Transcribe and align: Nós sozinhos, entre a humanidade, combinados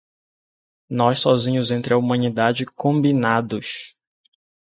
Nós 0.89 1.19
sozinhos, 1.19 1.69
entre 1.69 1.93
a 1.93 1.97
humanidade, 1.97 2.65
combinados 2.65 3.95